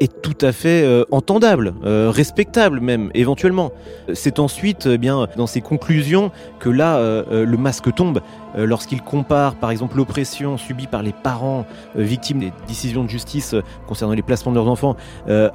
est 0.00 0.22
tout 0.22 0.36
à 0.40 0.52
fait 0.52 1.04
entendable, 1.10 1.74
respectable 1.84 2.80
même, 2.80 3.10
éventuellement. 3.14 3.72
C'est 4.12 4.38
ensuite, 4.38 4.86
eh 4.86 4.98
bien, 4.98 5.28
dans 5.36 5.46
ses 5.46 5.60
conclusions, 5.60 6.30
que 6.58 6.68
là, 6.68 7.24
le 7.30 7.56
masque 7.56 7.94
tombe. 7.94 8.20
Lorsqu'il 8.56 9.02
compare, 9.02 9.56
par 9.56 9.70
exemple, 9.70 9.96
l'oppression 9.96 10.56
subie 10.58 10.86
par 10.86 11.02
les 11.02 11.12
parents 11.12 11.64
victimes 11.96 12.38
des 12.38 12.52
décisions 12.68 13.02
de 13.02 13.08
justice 13.08 13.54
concernant 13.86 14.14
les 14.14 14.22
placements 14.22 14.52
de 14.52 14.56
leurs 14.56 14.68
enfants, 14.68 14.96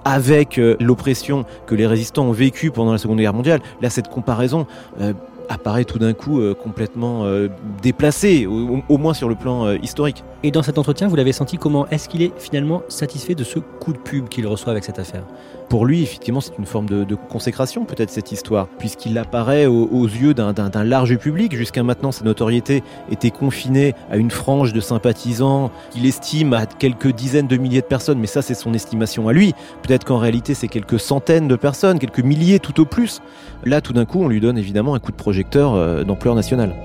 avec 0.03 0.59
l'oppression 0.79 1.45
que 1.67 1.75
les 1.75 1.85
résistants 1.85 2.25
ont 2.25 2.31
vécue 2.31 2.71
pendant 2.71 2.91
la 2.91 2.97
Seconde 2.97 3.19
Guerre 3.19 3.33
mondiale, 3.33 3.61
là, 3.81 3.89
cette 3.89 4.09
comparaison 4.09 4.65
euh, 4.99 5.13
apparaît 5.49 5.83
tout 5.83 5.99
d'un 5.99 6.13
coup 6.13 6.39
euh, 6.39 6.53
complètement 6.53 7.25
euh, 7.25 7.49
déplacé, 7.81 8.45
au, 8.45 8.97
moins 8.97 9.13
sur 9.13 9.27
le 9.27 9.35
plan 9.35 9.73
historique. 9.73 10.23
Et 10.43 10.51
dans 10.51 10.63
cet 10.63 10.77
entretien, 10.77 11.07
vous 11.07 11.15
l'avez 11.15 11.33
senti 11.33 11.57
comment 11.57 11.87
Est-ce 11.87 12.07
qu'il 12.07 12.21
est 12.21 12.31
finalement 12.37 12.83
satisfait 12.87 13.35
de 13.35 13.43
ce 13.43 13.59
coup 13.59 13.91
de 13.91 13.97
pub 13.97 14.29
qu'il 14.29 14.47
reçoit 14.47 14.71
avec 14.71 14.83
cette 14.83 14.99
affaire? 14.99 15.23
Pour 15.67 15.85
lui, 15.85 16.01
effectivement, 16.01 16.41
c'est 16.41 16.57
une 16.57 16.65
forme 16.65 16.87
de, 16.87 17.15
consécration, 17.29 17.85
peut-être, 17.85 18.09
cette 18.09 18.31
histoire, 18.31 18.67
puisqu'il 18.79 19.17
apparaît 19.17 19.65
aux, 19.67 20.07
yeux 20.07 20.33
d'un 20.33 20.83
large 20.83 21.17
public. 21.17 21.55
Jusqu'à 21.55 21.83
maintenant, 21.83 22.11
sa 22.11 22.25
notoriété 22.25 22.83
était 23.11 23.29
confinée 23.29 23.93
à 24.09 24.17
une 24.17 24.31
frange 24.31 24.73
de 24.73 24.79
sympathisants 24.79 25.71
qu'il 25.91 26.05
estime 26.05 26.53
à 26.53 26.65
quelques 26.65 27.13
dizaines 27.13 27.47
de 27.47 27.57
milliers 27.57 27.81
de 27.81 27.85
personnes, 27.85 28.17
mais 28.19 28.27
ça, 28.27 28.41
c'est 28.41 28.55
son 28.55 28.73
estimation 28.73 29.27
à 29.27 29.33
lui. 29.33 29.53
Peut-être 29.83 30.05
qu'en 30.05 30.17
réalité, 30.17 30.53
c'est 30.53 30.67
quelques 30.67 30.99
centaines 30.99 31.47
de 31.47 31.55
personnes, 31.55 31.99
quelques 31.99 32.23
milliers 32.23 32.59
tout 32.59 32.79
au 32.79 32.85
plus. 32.85 33.21
Là, 33.63 33.81
tout 33.81 33.93
d'un 33.93 34.05
coup, 34.05 34.23
on 34.23 34.27
lui 34.27 34.39
donne 34.39 34.57
évidemment 34.57 34.95
un 34.95 34.99
coup 34.99 35.11
de 35.11 35.17
projecteur 35.17 35.38
euh, 35.55 36.03
d'ampleur 36.03 36.35
nationale. 36.35 36.75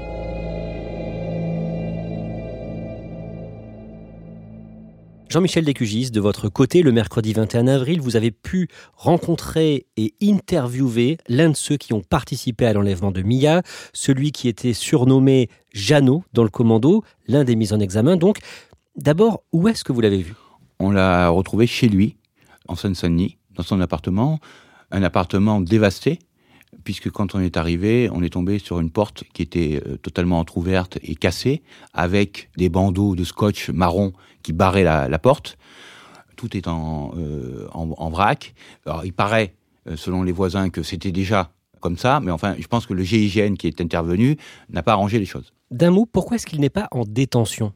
Jean-Michel 5.29 5.65
Descugis, 5.65 6.13
de 6.13 6.21
votre 6.21 6.49
côté, 6.49 6.83
le 6.83 6.93
mercredi 6.93 7.33
21 7.33 7.67
avril, 7.67 8.01
vous 8.01 8.15
avez 8.15 8.31
pu 8.31 8.69
rencontrer 8.95 9.87
et 9.97 10.15
interviewer 10.23 11.19
l'un 11.29 11.51
de 11.51 11.57
ceux 11.57 11.77
qui 11.77 11.93
ont 11.93 12.03
participé 12.03 12.67
à 12.67 12.73
l'enlèvement 12.73 13.11
de 13.11 13.23
Mia, 13.23 13.63
celui 13.93 14.31
qui 14.31 14.47
était 14.47 14.75
surnommé 14.75 15.49
Jeannot 15.73 16.23
dans 16.35 16.45
le 16.45 16.51
commando, 16.51 17.03
l'un 17.27 17.43
des 17.43 17.57
mis 17.57 17.73
en 17.73 17.81
examen. 17.81 18.17
Donc, 18.17 18.39
d'abord, 18.95 19.43
où 19.53 19.67
est-ce 19.67 19.83
que 19.83 19.93
vous 19.93 20.01
l'avez 20.01 20.23
vu? 20.23 20.35
On 20.79 20.93
l'a 20.93 21.29
retrouvé 21.31 21.67
chez 21.67 21.89
lui, 21.89 22.17
en 22.69 22.77
Seine-Saint-Denis, 22.77 23.39
dans 23.57 23.65
son 23.65 23.81
appartement, 23.81 24.39
un 24.93 25.03
appartement 25.03 25.61
dévasté, 25.61 26.21
puisque 26.85 27.11
quand 27.11 27.35
on 27.35 27.41
est 27.41 27.57
arrivé, 27.57 28.09
on 28.13 28.23
est 28.23 28.31
tombé 28.31 28.59
sur 28.59 28.81
une 28.81 28.91
porte 28.91 29.25
qui 29.33 29.43
était 29.43 29.81
euh, 29.87 29.97
totalement 29.97 30.39
entr'ouverte 30.41 30.99
et 31.03 31.15
cassée, 31.15 31.63
avec 31.93 32.51
des 32.57 32.69
bandeaux 32.69 33.15
de 33.15 33.25
scotch 33.25 33.71
marron 33.71 34.13
qui 34.43 34.53
barraient 34.53 34.85
la, 34.85 35.19
porte. 35.19 35.57
Tout 36.37 36.57
est 36.57 36.69
en, 36.69 37.13
euh, 37.17 37.67
en, 37.73 38.11
vrac. 38.11 38.55
Alors, 38.87 39.05
il 39.05 39.13
paraît, 39.13 39.55
euh, 39.87 39.97
selon 39.97 40.23
les 40.23 40.33
voisins, 40.33 40.71
que 40.71 40.83
c'était 40.83 41.13
déjà 41.13 41.53
comme 41.81 41.97
ça, 41.99 42.21
mais 42.21 42.31
enfin, 42.31 42.57
je 42.59 42.67
pense 42.67 42.87
que 42.87 42.95
le 42.95 43.03
GIGN 43.03 43.55
qui 43.55 43.67
est 43.67 43.81
intervenu 43.81 44.37
n'a 44.71 44.83
pas 44.83 44.93
arrangé 44.93 45.19
les 45.19 45.27
choses. 45.27 45.53
D'un 45.71 45.91
mot, 45.91 46.07
pourquoi 46.07 46.37
est-ce 46.37 46.47
qu'il 46.47 46.61
n'est 46.61 46.71
pas 46.71 46.89
en 46.91 47.05
détention? 47.05 47.73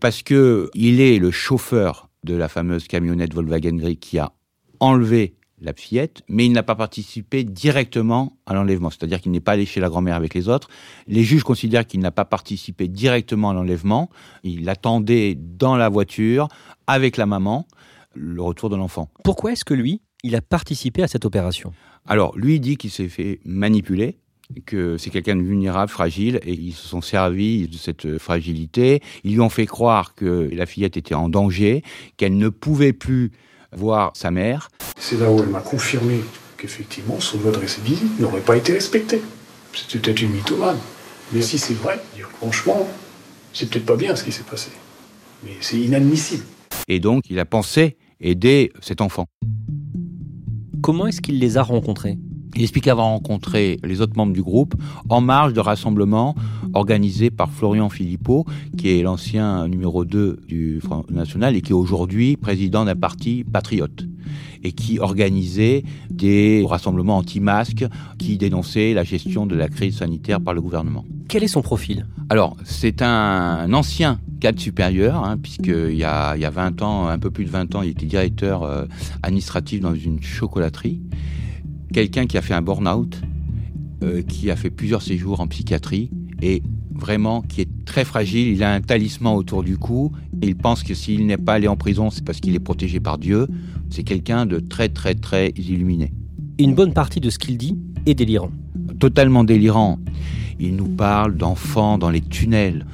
Parce 0.00 0.22
que 0.22 0.70
il 0.74 1.00
est 1.00 1.18
le 1.18 1.30
chauffeur 1.30 2.08
de 2.24 2.34
la 2.34 2.48
fameuse 2.48 2.86
camionnette 2.86 3.34
Volkswagen 3.34 3.76
Gris 3.76 3.96
qui 3.96 4.18
a 4.18 4.32
enlevé 4.80 5.34
la 5.60 5.72
fillette, 5.72 6.22
mais 6.28 6.46
il 6.46 6.52
n'a 6.52 6.62
pas 6.62 6.74
participé 6.74 7.44
directement 7.44 8.38
à 8.46 8.54
l'enlèvement, 8.54 8.90
c'est-à-dire 8.90 9.20
qu'il 9.20 9.32
n'est 9.32 9.40
pas 9.40 9.52
allé 9.52 9.66
chez 9.66 9.80
la 9.80 9.88
grand-mère 9.88 10.14
avec 10.14 10.34
les 10.34 10.48
autres. 10.48 10.68
Les 11.06 11.22
juges 11.22 11.42
considèrent 11.42 11.86
qu'il 11.86 12.00
n'a 12.00 12.10
pas 12.10 12.24
participé 12.24 12.88
directement 12.88 13.50
à 13.50 13.54
l'enlèvement, 13.54 14.10
il 14.42 14.68
attendait 14.68 15.34
dans 15.36 15.76
la 15.76 15.88
voiture 15.88 16.48
avec 16.86 17.16
la 17.16 17.26
maman 17.26 17.66
le 18.14 18.42
retour 18.42 18.70
de 18.70 18.76
l'enfant. 18.76 19.10
Pourquoi 19.24 19.52
est-ce 19.52 19.64
que 19.64 19.74
lui, 19.74 20.00
il 20.22 20.34
a 20.36 20.40
participé 20.40 21.02
à 21.02 21.08
cette 21.08 21.24
opération? 21.24 21.72
Alors, 22.06 22.36
lui 22.36 22.58
dit 22.60 22.76
qu'il 22.76 22.90
s'est 22.90 23.08
fait 23.08 23.40
manipuler, 23.44 24.18
que 24.64 24.96
c'est 24.96 25.10
quelqu'un 25.10 25.36
de 25.36 25.42
vulnérable, 25.42 25.90
fragile, 25.90 26.40
et 26.42 26.52
ils 26.52 26.72
se 26.72 26.88
sont 26.88 27.02
servis 27.02 27.68
de 27.68 27.76
cette 27.76 28.16
fragilité. 28.18 29.02
Ils 29.24 29.34
lui 29.34 29.40
ont 29.40 29.50
fait 29.50 29.66
croire 29.66 30.14
que 30.14 30.48
la 30.52 30.66
fillette 30.66 30.96
était 30.96 31.14
en 31.14 31.28
danger, 31.28 31.82
qu'elle 32.16 32.36
ne 32.36 32.48
pouvait 32.48 32.94
plus 32.94 33.32
voir 33.76 34.12
sa 34.14 34.30
mère. 34.30 34.68
C'est 34.98 35.18
là 35.18 35.30
où 35.30 35.40
elle 35.40 35.48
m'a 35.48 35.60
confirmé 35.60 36.20
qu'effectivement 36.56 37.20
son 37.20 37.38
de 37.38 37.56
récidive 37.56 38.02
n'aurait 38.20 38.40
pas 38.40 38.56
été 38.56 38.72
respectée. 38.72 39.22
C'était 39.72 39.98
peut-être 39.98 40.22
une 40.22 40.32
mythomane. 40.32 40.78
Mais 41.32 41.42
si 41.42 41.58
c'est 41.58 41.74
vrai, 41.74 42.00
franchement, 42.38 42.88
c'est 43.52 43.68
peut-être 43.70 43.86
pas 43.86 43.96
bien 43.96 44.16
ce 44.16 44.24
qui 44.24 44.32
s'est 44.32 44.44
passé. 44.44 44.70
Mais 45.44 45.52
c'est 45.60 45.78
inadmissible. 45.78 46.44
Et 46.88 47.00
donc, 47.00 47.24
il 47.28 47.38
a 47.38 47.44
pensé 47.44 47.96
aider 48.20 48.72
cet 48.80 49.00
enfant. 49.00 49.26
Comment 50.80 51.06
est-ce 51.06 51.20
qu'il 51.20 51.38
les 51.38 51.58
a 51.58 51.62
rencontrés? 51.62 52.18
Il 52.56 52.62
explique 52.62 52.88
avoir 52.88 53.08
rencontré 53.08 53.78
les 53.84 54.00
autres 54.00 54.16
membres 54.16 54.32
du 54.32 54.42
groupe 54.42 54.74
en 55.08 55.20
marge 55.20 55.52
de 55.52 55.60
rassemblements 55.60 56.34
organisés 56.78 57.30
par 57.30 57.50
Florian 57.50 57.88
Philippot, 57.88 58.44
qui 58.76 58.90
est 58.90 59.02
l'ancien 59.02 59.68
numéro 59.68 60.04
2 60.04 60.40
du 60.48 60.80
Front 60.80 61.04
National 61.10 61.56
et 61.56 61.60
qui 61.60 61.72
est 61.72 61.74
aujourd'hui 61.74 62.36
président 62.36 62.84
d'un 62.84 62.96
parti 62.96 63.44
patriote 63.44 64.06
et 64.62 64.72
qui 64.72 64.98
organisait 64.98 65.84
des 66.10 66.64
rassemblements 66.66 67.18
anti-masques 67.18 67.84
qui 68.18 68.38
dénonçaient 68.38 68.92
la 68.92 69.04
gestion 69.04 69.46
de 69.46 69.54
la 69.54 69.68
crise 69.68 69.98
sanitaire 69.98 70.40
par 70.40 70.54
le 70.54 70.60
gouvernement. 70.60 71.04
Quel 71.28 71.44
est 71.44 71.48
son 71.48 71.62
profil? 71.62 72.06
Alors, 72.28 72.56
c'est 72.64 73.02
un 73.02 73.72
ancien 73.72 74.18
cadre 74.40 74.60
supérieur, 74.60 75.24
hein, 75.24 75.36
puisqu'il 75.36 75.96
y 75.96 76.04
a, 76.04 76.36
il 76.36 76.42
y 76.42 76.44
a 76.44 76.50
20 76.50 76.82
ans, 76.82 77.08
un 77.08 77.18
peu 77.18 77.30
plus 77.30 77.44
de 77.44 77.50
20 77.50 77.74
ans, 77.74 77.82
il 77.82 77.90
était 77.90 78.06
directeur 78.06 78.62
euh, 78.62 78.86
administratif 79.22 79.80
dans 79.80 79.94
une 79.94 80.22
chocolaterie 80.22 81.00
quelqu'un 81.92 82.26
qui 82.26 82.36
a 82.38 82.42
fait 82.42 82.54
un 82.54 82.62
burn-out, 82.62 83.20
euh, 84.02 84.22
qui 84.22 84.50
a 84.50 84.56
fait 84.56 84.70
plusieurs 84.70 85.02
séjours 85.02 85.40
en 85.40 85.46
psychiatrie 85.46 86.10
et 86.42 86.62
vraiment 86.94 87.42
qui 87.42 87.62
est 87.62 87.68
très 87.84 88.04
fragile. 88.04 88.48
Il 88.48 88.62
a 88.62 88.72
un 88.72 88.80
talisman 88.80 89.34
autour 89.34 89.62
du 89.62 89.78
cou. 89.78 90.12
Il 90.42 90.56
pense 90.56 90.82
que 90.82 90.94
s'il 90.94 91.26
n'est 91.26 91.36
pas 91.36 91.54
allé 91.54 91.68
en 91.68 91.76
prison, 91.76 92.10
c'est 92.10 92.24
parce 92.24 92.40
qu'il 92.40 92.54
est 92.54 92.60
protégé 92.60 93.00
par 93.00 93.18
Dieu. 93.18 93.46
C'est 93.90 94.02
quelqu'un 94.02 94.46
de 94.46 94.58
très 94.58 94.88
très 94.88 95.14
très 95.14 95.50
illuminé. 95.56 96.12
Une 96.58 96.74
bonne 96.74 96.92
partie 96.92 97.20
de 97.20 97.30
ce 97.30 97.38
qu'il 97.38 97.56
dit 97.56 97.76
est 98.06 98.14
délirant. 98.14 98.50
Totalement 98.98 99.44
délirant. 99.44 99.98
Il 100.60 100.74
nous 100.74 100.88
parle 100.88 101.36
d'enfants 101.36 101.98
dans 101.98 102.10
les 102.10 102.20
tunnels 102.20 102.84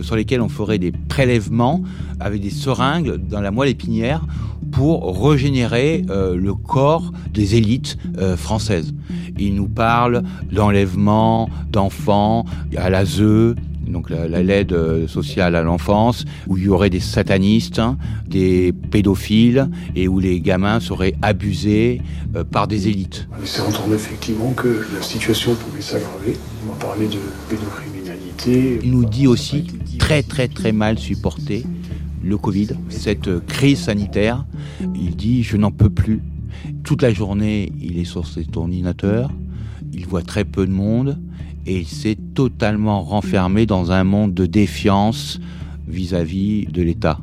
sur 0.00 0.14
lesquels 0.16 0.42
on 0.42 0.48
ferait 0.48 0.78
des 0.78 0.92
prélèvements 0.92 1.82
avec 2.20 2.42
des 2.42 2.50
seringues 2.50 3.16
dans 3.16 3.40
la 3.40 3.50
moelle 3.50 3.70
épinière 3.70 4.26
pour 4.74 5.30
régénérer 5.30 6.04
euh, 6.10 6.36
le 6.36 6.52
corps 6.52 7.12
des 7.32 7.54
élites 7.54 7.96
euh, 8.18 8.36
françaises. 8.36 8.92
Il 9.38 9.54
nous 9.54 9.68
parle 9.68 10.24
d'enlèvement 10.50 11.48
d'enfants 11.70 12.44
à 12.76 12.90
la 12.90 13.04
ZEU, 13.04 13.54
donc 13.86 14.10
la, 14.10 14.26
l'aide 14.26 14.72
euh, 14.72 15.06
sociale 15.06 15.54
à 15.54 15.62
l'enfance, 15.62 16.24
où 16.48 16.58
il 16.58 16.64
y 16.64 16.68
aurait 16.68 16.90
des 16.90 16.98
satanistes, 16.98 17.78
hein, 17.78 17.96
des 18.26 18.72
pédophiles, 18.90 19.68
et 19.94 20.08
où 20.08 20.18
les 20.18 20.40
gamins 20.40 20.80
seraient 20.80 21.14
abusés 21.22 22.02
par 22.50 22.66
des 22.66 22.88
élites. 22.88 23.28
On 23.40 23.46
s'est 23.46 23.62
effectivement 23.94 24.52
que 24.54 24.84
la 24.92 25.02
situation 25.02 25.54
pouvait 25.54 25.82
s'aggraver. 25.82 26.36
On 26.64 26.72
m'a 26.72 26.78
parlé 26.78 27.06
de 27.06 27.18
pédocriminalité. 27.48 28.80
Il 28.82 28.90
nous 28.90 29.04
dit 29.04 29.28
aussi 29.28 29.66
très 29.98 30.24
très 30.24 30.48
très 30.48 30.72
mal 30.72 30.98
supporter 30.98 31.64
le 32.24 32.38
Covid, 32.38 32.68
cette 32.88 33.44
crise 33.46 33.80
sanitaire. 33.80 34.44
Il 34.94 35.16
dit 35.16 35.42
je 35.42 35.56
n'en 35.56 35.70
peux 35.70 35.90
plus. 35.90 36.22
Toute 36.82 37.02
la 37.02 37.12
journée, 37.12 37.72
il 37.80 37.98
est 37.98 38.04
sur 38.04 38.26
cet 38.26 38.56
ordinateur, 38.56 39.30
il 39.92 40.06
voit 40.06 40.22
très 40.22 40.44
peu 40.44 40.66
de 40.66 40.72
monde 40.72 41.18
et 41.66 41.78
il 41.78 41.86
s'est 41.86 42.16
totalement 42.34 43.02
renfermé 43.02 43.66
dans 43.66 43.92
un 43.92 44.04
monde 44.04 44.34
de 44.34 44.46
défiance 44.46 45.40
vis-à-vis 45.88 46.64
-vis 46.64 46.72
de 46.72 46.82
l'État. 46.82 47.18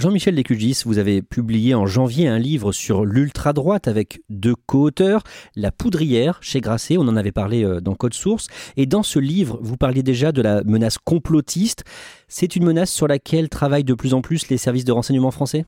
Jean-Michel 0.00 0.34
Descugis, 0.34 0.82
vous 0.86 0.96
avez 0.96 1.20
publié 1.20 1.74
en 1.74 1.86
janvier 1.86 2.26
un 2.26 2.38
livre 2.38 2.72
sur 2.72 3.04
l'ultra-droite 3.04 3.86
avec 3.86 4.22
deux 4.30 4.54
co-auteurs, 4.54 5.22
La 5.56 5.70
Poudrière 5.70 6.38
chez 6.40 6.62
Grasset, 6.62 6.96
on 6.96 7.02
en 7.02 7.16
avait 7.16 7.32
parlé 7.32 7.64
euh, 7.64 7.82
dans 7.82 7.94
Code 7.94 8.14
Source, 8.14 8.46
et 8.78 8.86
dans 8.86 9.02
ce 9.02 9.18
livre, 9.18 9.58
vous 9.60 9.76
parliez 9.76 10.02
déjà 10.02 10.32
de 10.32 10.40
la 10.40 10.64
menace 10.64 10.96
complotiste. 10.96 11.84
C'est 12.28 12.56
une 12.56 12.64
menace 12.64 12.90
sur 12.90 13.08
laquelle 13.08 13.50
travaillent 13.50 13.84
de 13.84 13.92
plus 13.92 14.14
en 14.14 14.22
plus 14.22 14.48
les 14.48 14.56
services 14.56 14.86
de 14.86 14.92
renseignement 14.92 15.30
français? 15.30 15.66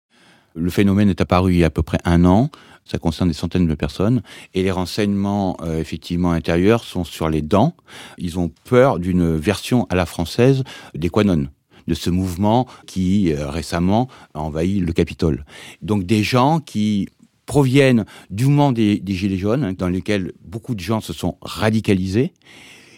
Le 0.54 0.70
phénomène 0.70 1.10
est 1.10 1.20
apparu 1.20 1.52
il 1.52 1.58
y 1.58 1.64
a 1.64 1.66
à 1.66 1.70
peu 1.70 1.82
près 1.82 1.98
un 2.06 2.24
an. 2.24 2.48
Ça 2.86 2.98
concerne 2.98 3.28
des 3.28 3.34
centaines 3.34 3.66
de 3.66 3.74
personnes. 3.74 4.22
Et 4.54 4.62
les 4.62 4.70
renseignements, 4.70 5.58
euh, 5.60 5.78
effectivement, 5.78 6.32
intérieurs 6.32 6.84
sont 6.84 7.04
sur 7.04 7.28
les 7.28 7.42
dents. 7.42 7.74
Ils 8.16 8.38
ont 8.38 8.50
peur 8.64 8.98
d'une 8.98 9.36
version 9.36 9.86
à 9.90 9.94
la 9.94 10.06
française 10.06 10.64
des 10.94 11.10
Quanon 11.10 11.48
de 11.86 11.94
ce 11.94 12.10
mouvement 12.10 12.66
qui 12.86 13.32
euh, 13.32 13.48
récemment 13.48 14.08
a 14.34 14.40
envahi 14.40 14.80
le 14.80 14.92
Capitole. 14.92 15.44
Donc 15.82 16.04
des 16.04 16.22
gens 16.22 16.60
qui 16.60 17.08
proviennent 17.46 18.04
du 18.30 18.46
mouvement 18.46 18.72
des, 18.72 19.02
Gilets 19.06 19.36
jaunes, 19.36 19.64
hein, 19.64 19.74
dans 19.76 19.88
lequel 19.88 20.32
beaucoup 20.44 20.74
de 20.74 20.80
gens 20.80 21.00
se 21.00 21.12
sont 21.12 21.36
radicalisés, 21.42 22.32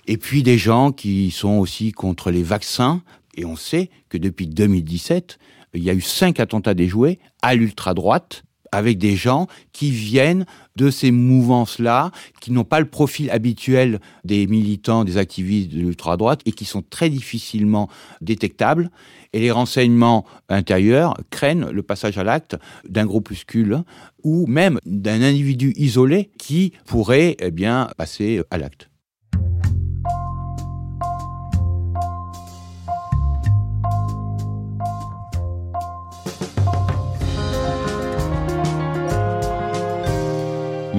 et 0.07 0.17
puis 0.17 0.43
des 0.43 0.59
gens 0.59 0.93
qui 0.93 1.31
sont 1.31 1.59
aussi 1.59 1.93
contre 1.93 2.31
les 2.31 2.43
vaccins. 2.43 3.03
Et 3.37 3.45
on 3.45 3.57
sait 3.57 3.91
que 4.11 4.19
depuis 4.19 4.47
2017, 4.47 5.39
il 5.75 5.83
y 5.83 5.91
a 5.91 5.95
eu 5.95 6.01
cinq 6.01 6.39
attentats 6.41 6.75
déjoués 6.75 7.19
à 7.43 7.55
l'ultra-droite, 7.55 8.45
avec 8.75 8.99
des 8.99 9.17
gens 9.17 9.47
qui 9.73 9.91
viennent 9.91 10.47
de 10.77 10.91
ces 10.91 11.11
mouvances-là, 11.11 12.11
qui 12.41 12.51
n'ont 12.53 12.65
pas 12.65 12.81
le 12.81 12.87
profil 12.87 13.31
habituel 13.31 14.01
des 14.25 14.47
militants, 14.47 15.05
des 15.05 15.17
activistes 15.17 15.71
de 15.71 15.81
l'ultra-droite, 15.81 16.41
et 16.47 16.53
qui 16.53 16.65
sont 16.65 16.83
très 16.83 17.09
difficilement 17.09 17.89
détectables. 18.21 18.91
Et 19.33 19.41
les 19.41 19.51
renseignements 19.51 20.25
intérieurs 20.49 21.17
craignent 21.31 21.69
le 21.71 21.83
passage 21.83 22.19
à 22.19 22.25
l'acte 22.25 22.57
d'un 22.89 23.07
groupuscule 23.07 23.83
ou 24.23 24.47
même 24.47 24.79
d'un 24.87 25.23
individu 25.23 25.73
isolé 25.77 26.31
qui 26.39 26.73
pourrait 26.87 27.37
eh 27.41 27.51
passer 27.97 28.43
à 28.51 28.59
l'acte. 28.59 28.89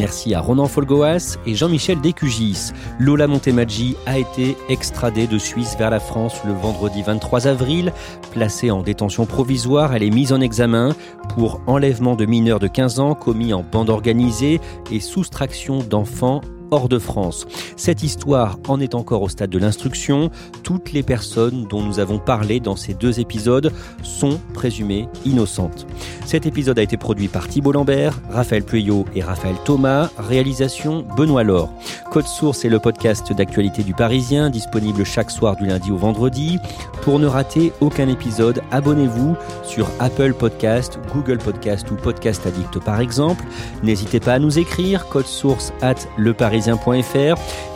Merci 0.06 0.36
à 0.36 0.40
Ronan 0.40 0.68
Folgoas 0.68 1.40
et 1.48 1.56
Jean-Michel 1.56 2.00
Descugis. 2.00 2.74
Lola 3.00 3.26
Montemaggi 3.26 3.96
a 4.06 4.20
été 4.20 4.56
extradée 4.70 5.26
de 5.26 5.40
Suisse 5.40 5.76
vers 5.80 5.90
la 5.90 6.00
France 6.00 6.42
le 6.46 6.54
vendredi 6.54 7.02
23 7.02 7.48
avril. 7.48 7.92
Placée 8.32 8.70
en 8.70 8.84
détention 8.84 9.26
provisoire, 9.26 9.96
elle 9.96 10.04
est 10.04 10.12
mise 10.12 10.32
en 10.32 10.42
examen 10.42 10.96
pour 11.30 11.60
enlèvement 11.66 12.16
de 12.16 12.28
mineurs 12.28 12.60
de 12.60 12.68
15 12.68 13.00
ans 13.00 13.16
commis 13.16 13.52
en 13.52 13.64
bande 13.64 13.90
organisée 13.90 14.62
et 14.92 15.00
soustraction 15.00 15.80
d'enfants 15.80 16.42
hors 16.72 16.90
de 16.90 17.00
France. 17.00 17.48
Cette 17.76 18.04
histoire 18.04 18.58
en 18.68 18.80
est 18.80 18.96
encore 18.96 19.22
au 19.22 19.30
stade 19.30 19.50
de 19.50 19.60
l'instruction. 19.60 20.30
Toutes 20.64 20.94
les 20.94 21.04
personnes 21.04 21.66
dont 21.70 21.82
nous 21.82 22.00
avons 22.00 22.20
parlé 22.20 22.60
dans 22.60 22.76
ces 22.76 22.94
deux 22.94 23.20
épisodes 23.20 23.72
sont 24.04 24.40
présumées 24.54 25.08
innocentes. 25.26 25.86
Cet 26.26 26.46
épisode 26.46 26.80
a 26.80 26.84
été 26.84 26.98
produit 26.98 27.28
par 27.28 27.48
Thibault 27.48 27.72
Lambert, 27.72 28.20
Raphaël 28.30 28.64
Pueyo 28.64 29.06
et 29.16 29.22
Raphaël 29.22 29.56
Thomas. 29.64 30.10
Réalisation 30.18 31.06
Benoît 31.16 31.44
Laure. 31.44 31.72
Code 32.12 32.28
Source 32.28 32.66
est 32.66 32.70
le 32.70 32.80
podcast 32.80 33.34
d'actualité 33.34 33.84
du 33.84 33.94
Parisien, 33.94 34.50
disponible 34.50 35.04
chaque 35.04 35.32
soir 35.32 35.56
du 35.56 35.66
lundi 35.66 35.92
au 35.92 35.98
vendredi. 35.98 36.60
Pour 37.02 37.20
ne 37.20 37.28
rater 37.28 37.72
aucun 37.82 38.08
épisode, 38.08 38.62
abonnez-vous 38.72 39.36
sur 39.64 39.88
Apple 40.00 40.34
Podcast, 40.34 41.00
Google 41.14 41.38
Podcast 41.38 41.90
ou 41.92 41.96
Podcast 41.96 42.46
Addict 42.46 42.80
par 42.84 43.02
exemple. 43.02 43.44
N'hésitez 43.84 44.20
pas 44.20 44.34
à 44.34 44.40
nous 44.40 44.58
écrire 44.58 45.08
code 45.10 45.28
source 45.28 45.74
at 45.82 45.96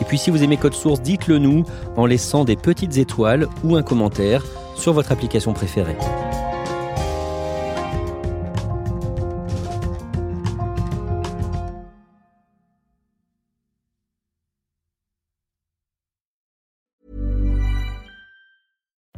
Et 0.00 0.04
puis 0.04 0.18
si 0.18 0.30
vous 0.30 0.42
aimez 0.42 0.56
Code 0.56 0.74
Source, 0.74 1.00
dites-le 1.00 1.38
nous 1.38 1.64
en 1.96 2.06
laissant 2.06 2.44
des 2.44 2.56
petites 2.56 2.96
étoiles 2.96 3.48
ou 3.64 3.76
un 3.76 3.82
commentaire 3.82 4.44
sur 4.74 4.92
votre 4.92 5.12
application 5.12 5.52
préférée. 5.52 5.96